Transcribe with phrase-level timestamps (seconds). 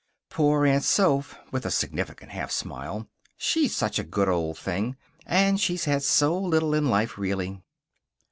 [0.31, 3.07] "Poor Aunt Soph," with a significant half smile.
[3.37, 4.95] "She's such a good old thing.
[5.27, 7.61] And she's had so little in life, really."